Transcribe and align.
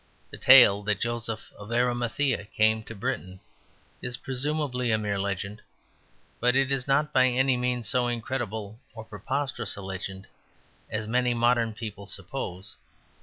The 0.31 0.37
tale 0.39 0.81
that 0.85 0.99
Joseph 0.99 1.51
of 1.59 1.71
Arimathea 1.71 2.45
came 2.57 2.81
to 2.85 2.95
Britain 2.95 3.39
is 4.01 4.17
presumably 4.17 4.89
a 4.89 4.97
mere 4.97 5.19
legend. 5.19 5.61
But 6.39 6.55
it 6.55 6.71
is 6.71 6.87
not 6.87 7.13
by 7.13 7.27
any 7.27 7.55
means 7.55 7.87
so 7.87 8.07
incredible 8.07 8.79
or 8.95 9.05
preposterous 9.05 9.75
a 9.75 9.81
legend 9.83 10.25
as 10.89 11.05
many 11.05 11.35
modern 11.35 11.73
people 11.73 12.07
suppose. 12.07 12.77